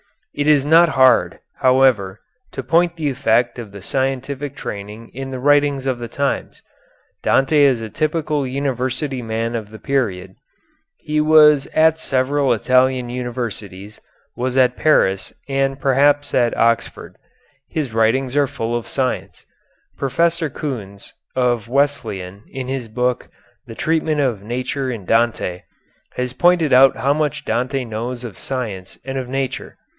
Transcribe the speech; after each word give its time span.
It 0.33 0.47
is 0.47 0.65
not 0.65 0.89
hard, 0.89 1.39
however, 1.57 2.21
to 2.53 2.63
point 2.63 2.95
the 2.95 3.09
effect 3.09 3.59
of 3.59 3.71
the 3.71 3.81
scientific 3.83 4.55
training 4.55 5.11
in 5.13 5.29
the 5.29 5.37
writings 5.39 5.85
of 5.85 5.99
the 5.99 6.07
times. 6.07 6.63
Dante 7.21 7.59
is 7.61 7.81
a 7.81 7.89
typical 7.89 8.47
university 8.47 9.21
man 9.21 9.55
of 9.55 9.69
the 9.69 9.77
period. 9.77 10.35
He 10.97 11.19
was 11.21 11.67
at 11.67 11.99
several 11.99 12.51
Italian 12.53 13.09
universities, 13.09 13.99
was 14.35 14.57
at 14.57 14.77
Paris 14.77 15.33
and 15.49 15.79
perhaps 15.79 16.33
at 16.33 16.57
Oxford. 16.57 17.17
His 17.67 17.93
writings 17.93 18.35
are 18.35 18.47
full 18.47 18.75
of 18.75 18.87
science. 18.87 19.45
Professor 19.97 20.49
Kühns, 20.49 21.11
of 21.35 21.67
Wesleyan, 21.67 22.43
in 22.47 22.69
his 22.69 22.87
book 22.87 23.27
"The 23.67 23.75
Treatment 23.75 24.21
of 24.21 24.41
Nature 24.41 24.89
in 24.89 25.05
Dante," 25.05 25.63
has 26.15 26.33
pointed 26.33 26.73
out 26.73 26.95
how 26.95 27.13
much 27.13 27.45
Dante 27.45 27.83
knows 27.83 28.23
of 28.23 28.39
science 28.39 28.97
and 29.05 29.17
of 29.17 29.29
nature. 29.29 29.77